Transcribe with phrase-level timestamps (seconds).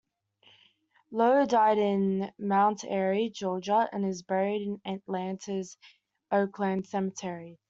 [1.11, 5.77] Lowe died in Mount Airy, Georgia, and is buried in Atlanta's
[6.31, 7.59] Oakland Cemetery.